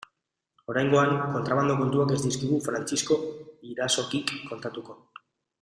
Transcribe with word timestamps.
Oraingoan 0.71 1.11
kontrabando 1.35 1.75
kontuak 1.83 2.15
ez 2.17 2.19
dizkigu 2.25 2.59
Frantzisko 2.69 3.21
Irazokik 3.75 4.37
kontatuko. 4.51 4.99